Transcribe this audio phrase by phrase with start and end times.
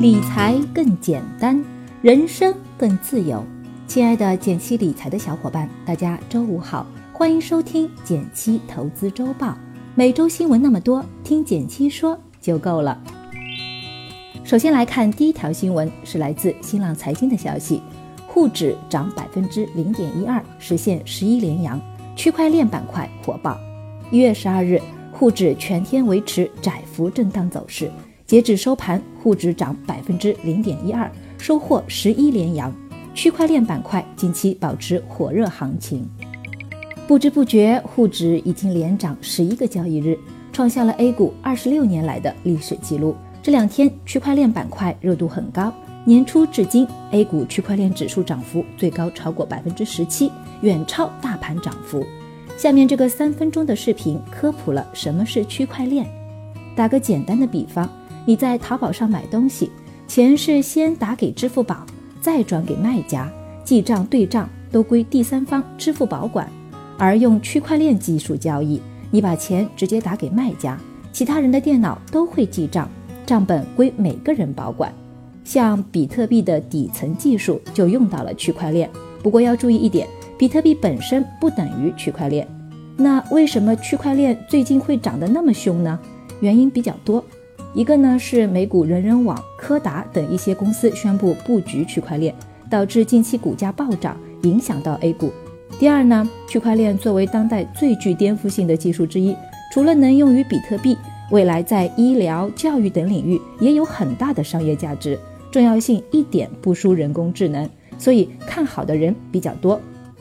[0.00, 1.60] 理财更简单，
[2.02, 3.44] 人生更自由。
[3.88, 9.58] 亲爱的减七理财的小伙伴，大家周五好，欢迎收听减七投资周报。
[9.96, 12.96] 每周新闻那么多，听减七说就够了。
[14.44, 17.82] 首先来看第一条新闻，是来自新浪财经的消息：
[18.28, 21.80] 沪指涨百分之零点一二，实现十一连阳，
[22.14, 23.58] 区块链板块火爆。
[24.12, 24.80] 一月十二日。
[25.10, 27.90] 沪指全天维持窄幅震荡走势，
[28.28, 32.70] 截止收盘，沪指涨百分之零点一二，收获十一连阳。
[33.14, 36.06] 区块链板块近期保持火热行情，
[37.06, 40.16] 不知不觉，沪指已经连涨十一个交易日，
[40.52, 43.16] 创下了 A 股二十六年来的历史记录。
[43.42, 45.72] 这两天，区块链板块热度很高，
[46.04, 52.04] 年初至今，A 股区块链指数涨幅最高超过百分之十七，远超大盘涨幅。
[52.58, 56.06] 下面这个三分钟的视频科普了什么是区块链。
[56.76, 57.90] 打个简单的比方，
[58.28, 59.70] 你在淘宝上买东西，
[60.06, 61.86] 钱是先打给支付宝，
[62.20, 63.26] 再转给卖家，
[63.64, 66.46] 记账对账都归第三方支付宝管。
[66.98, 70.78] 而用区块链技术交易，你把钱直接打给卖家，
[71.10, 72.86] 其他人的电脑都会记账，
[73.24, 74.92] 账本归每个人保管。
[75.42, 78.90] 像比特币的底层技术就用到了区块链。
[79.22, 80.06] 不过要注意一点。
[80.36, 82.46] 比特币本身不等于区块链，
[82.94, 85.98] 那为什么区块链最近会涨得那么凶呢？
[86.40, 87.24] 原因比较多，
[87.74, 92.34] 一个呢是美股人人网、柯达等一些公司宣布布局区块链，
[92.70, 95.30] 导致近期股价暴涨，影响到 A 股。
[95.78, 99.36] 第二呢，区块链作为当代最具颠覆性的技术之一，
[99.72, 100.96] 除了能用于比特币，
[101.30, 105.18] 未来在医疗、教育等领域也有很大的商业价值，
[105.52, 109.78] 重要性一点不输人工智能，所以看好的人比较多。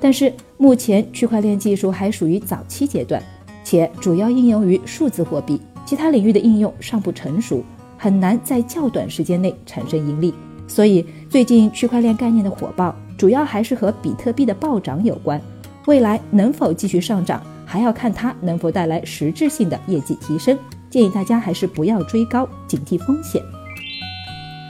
[0.00, 3.22] 但是目前区块链技术还属于早期阶段，
[3.64, 7.64] 且主要应用于数字货币，其他领域的应用尚不成熟，
[7.96, 10.34] 很难在较短时间内产生盈利。
[10.66, 15.40] 所以最近区块链概念的火爆，主要还是和比特币的暴涨有关。
[15.86, 20.58] 未来能否继续上涨，还要看它能否带来实质性的业绩提升。
[20.90, 23.42] 建议大家还是不要追高，警惕风险。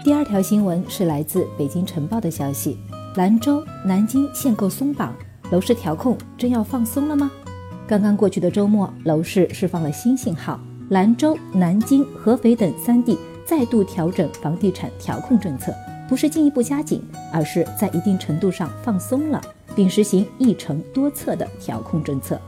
[0.04, 2.78] 第二条新闻是来自北京晨报的消息。
[3.16, 5.12] 兰州、南京限购松绑，
[5.50, 7.28] 楼市调控真要放松了吗？
[7.88, 10.60] 刚刚过去的周末，楼市释放了新信号，
[10.90, 15.72] 兰州、南京、合肥等三地再度调整房地产调控政策，
[16.08, 19.40] 不是进一步加紧，而是在一定程度上放松了，
[19.76, 22.40] 并实行一城多策的调控政策。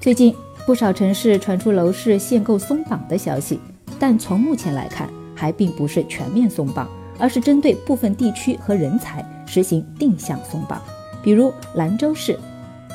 [0.00, 0.34] 最近
[0.66, 3.60] 不少城市传出楼市限购松绑的消息，
[3.98, 6.88] 但从目前来看，还并不是全面松绑，
[7.18, 9.24] 而是针对部分地区和人才。
[9.46, 10.80] 实行定向松绑，
[11.24, 12.38] 比如兰州市，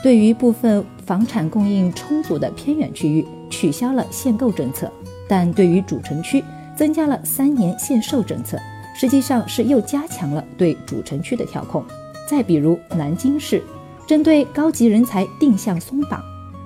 [0.02, 4.92] 对于部分房产供应充足的偏远区域取消了限购政策，
[5.28, 6.44] 但对于主城区
[6.76, 8.58] 增加了三年限售政策，
[8.96, 11.84] 实际上是又加强了对主城区的调控。
[12.30, 13.64] 再比如南京市，
[14.08, 16.22] 针对高级人才定向松绑，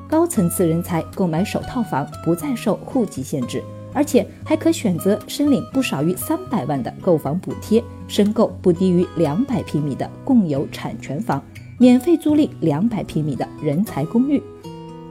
[0.08, 3.64] 高层次人才购买首套房不再受户籍限制。
[3.92, 11.44] 而且还可选择申领不少于三百万的购房补贴，申购不低于两百平米的共有产权房，
[11.80, 14.42] 免费租赁两百平米的人才公寓。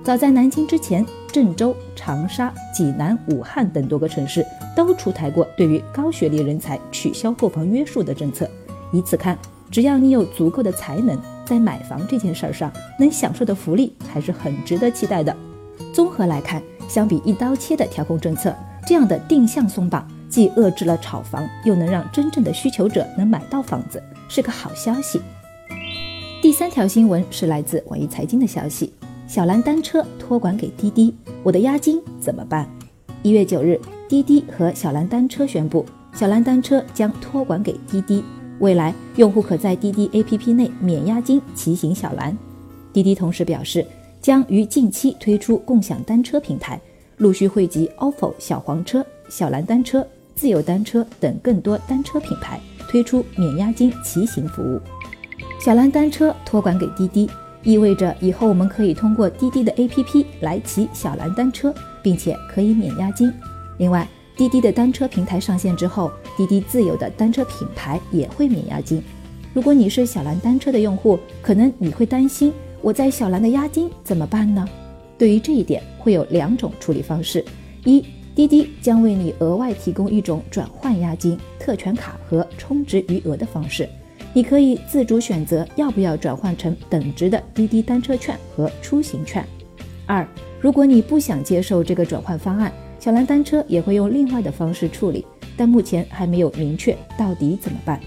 [0.04, 4.44] 早在南京之前，郑州、长沙、济南、武汉等多个城市
[4.74, 8.48] 都出台过对于高学历人才取消购房约束的政策。
[8.92, 9.38] 以此看，
[9.70, 15.36] 只要你有足够的才能，在买房这件事儿上能享受的福利还是很值得期待的。
[15.92, 18.54] 综合来看，相比一刀切的调控政策。
[18.86, 25.20] 这样的定向松绑，既遏制了炒房，又能让真正的需求者能买到房子，是个好消息。
[26.40, 28.90] 第三条新闻是来自网易财经的消息：
[29.28, 32.66] 小蓝单车托管给滴滴，我的押金怎么办？
[33.22, 33.78] 一月九日，
[34.08, 35.84] 滴滴和小蓝单车宣布，
[36.14, 38.24] 小蓝单车将托管给滴滴，
[38.58, 42.34] 未来用户可在滴滴 APP 内免押金骑行小蓝。
[42.90, 43.86] 滴滴同时表示，
[44.22, 46.80] 将于近期推出共享单车平台。
[47.18, 52.58] 陆续汇集 ofo 小黄车、小蓝单车、自由单车等更多单车品牌，
[52.88, 54.80] 推出免押金骑行服务。
[55.60, 57.28] 小蓝单车托管给滴滴，
[57.62, 63.32] 意味着以后我们可以通过滴滴的 APP 来骑小蓝单车，并且可以免押金。
[63.78, 69.02] 另外，滴滴的单车平台上线之后，滴滴自有的单车品牌也会免押金。
[69.52, 74.66] 如果你是小蓝单车的用户，可能你会担心，我在小蓝的押金怎么办呢？
[75.18, 77.44] 对于这一点，会有两种处理方式：
[77.84, 78.04] 一，
[78.36, 83.88] 滴滴将为你额外提供一种转换押金、特权卡和充值余额的方式，
[84.38, 89.42] 你可以自主选择要不要转换成等值的滴滴单车券和出行券；
[90.06, 90.24] 二，
[90.60, 95.26] 如果你不想接受这个转换方案，小蓝单车也会用另外的方式处理，
[95.56, 98.00] 但目前还没有明确到底怎么办。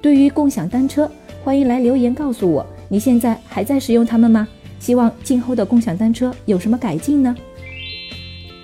[0.00, 1.10] 对于共享单车，
[1.44, 4.48] 欢迎来留言告诉我，你现在还在使用它们吗？
[4.80, 7.36] 希望今后的共享单车有什么改进呢？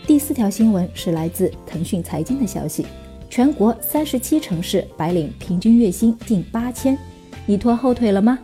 [0.07, 2.87] 第四条新闻是来自腾讯财经的消息，
[3.33, 6.99] 全国三十七城市白领平均月薪近八千，
[7.47, 8.39] 你拖后腿了吗？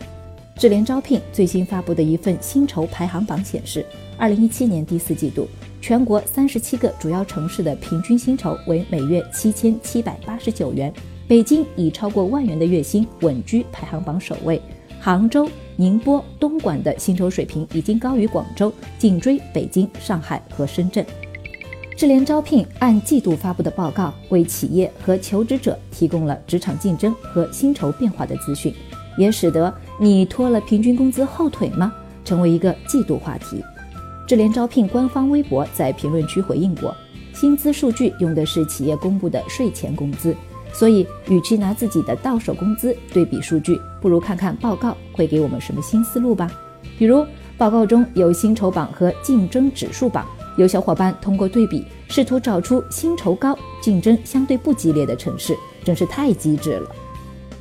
[0.56, 3.85] 智联招聘最新发布的一份薪酬排行榜显示，
[4.17, 5.46] 二零一七年第四季度，
[5.82, 10.90] 全国三十七个主要城市的平均薪酬为每月七千七百八十九元。
[11.29, 14.58] 北京以超过万元的月薪稳居排行榜首位，
[14.99, 15.46] 杭州、
[15.76, 21.05] 宁波、东莞的薪酬水平已经高于广州，紧追北京、上海和深圳。
[21.99, 28.73] 智联招聘按季度发布的报告，为企业和求职者提供了职场竞争和薪酬变化的资讯。
[29.17, 31.93] 也使得你拖了平均工资后腿吗？
[32.25, 33.65] 成为一个季度话题。
[34.29, 36.95] 智联招聘官方微博在评论区回应过，
[37.35, 40.33] 薪资数据用的是企业公布的税前工资，
[40.73, 46.49] 所以与其拿自己的到手工资对比数据，不如看看报告会给我们什么新思路吧。
[46.97, 50.25] 比如报告中有薪酬榜和竞争指数榜，
[50.58, 56.90] 有小伙伴通过对比试图找出薪酬高、竞争相对不激烈的城市，真是太机智了。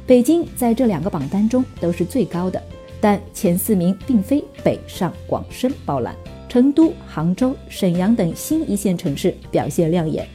[0.07, 2.59] 北京在这两个榜单中都是最高的，
[2.99, 6.15] 但前四名并非北上广深包揽，
[6.49, 10.27] 成都、杭州、沈阳等新一线城市表现亮眼。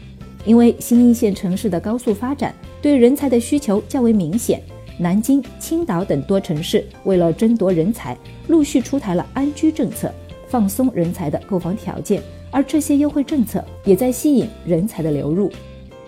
[0.45, 4.63] 因为新一线城市的高速发展，对人才的需求较为明显。
[4.99, 8.17] 南京、青岛等多城市为了争夺人才，
[8.47, 10.13] 陆续出台了安居政策，
[10.47, 12.23] 放松人才的购房条件，
[12.53, 15.51] 而这些优惠政策也在吸引人才的流入。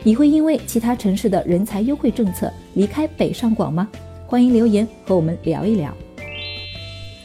[0.05, 3.88] 你会因为其他城市的人才优惠政策离开北上广吗？
[4.26, 5.93] 欢迎留言和我们聊一聊。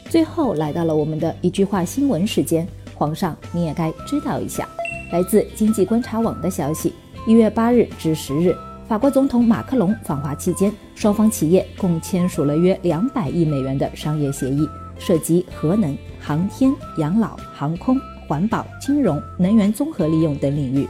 [0.08, 4.66] 最后来到了我们的一句话新闻时间，皇上你也该知道一下。
[5.12, 6.92] 来自经济观察网的消息，
[7.26, 8.56] 一月八日至十日，
[8.88, 14.66] 法国总统马克龙访华期间，双方企业共签署了约两百亿美元的商业协议，
[14.98, 20.86] 涉及核能、航天、养老、航空、环保、金融、能源综合利用等领域。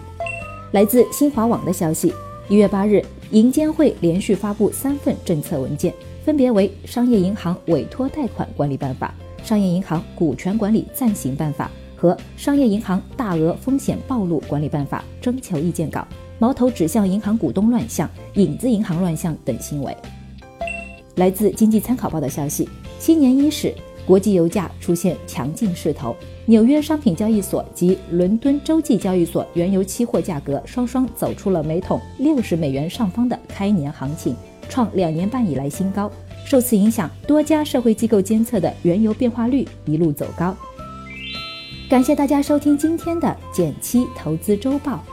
[0.72, 2.12] 来自新华网的消息，
[2.50, 9.14] 一月八日，银监会连续发布三份政策文件，分别为《商业银行委托贷款管理办法》、
[9.48, 16.06] 《商业银行股权管理暂行办法》和《商业银行大额风险暴露管理办法》征求意见稿，
[16.38, 19.96] 矛头指向银行股东乱象、影子银行乱象等行为。
[21.14, 23.74] 来自经济参考报的消息，新年伊始。
[24.10, 26.16] 国际油价出现强劲势头，
[26.46, 34.34] 纽约商品交易所及伦敦洲际交易所原油期货价格双双走出了每桶六十美元上方的开年行情，
[34.68, 36.10] 创两年半以来新高。
[36.44, 40.56] 受此影响，多家社会机构监测的原油变化率一路走高。
[41.88, 45.04] 感谢大家收听今天的减七投资周报，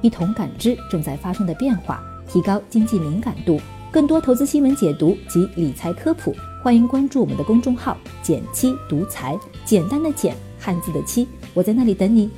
[0.00, 3.60] 一同感知正在发生的变化，提高经济敏感度。
[3.90, 6.34] 更多投资新闻解读及理财科普。
[6.62, 12.28] 欢迎关注我们的公众号“简七独裁”，简单的简，汉字的七，我在那里等你。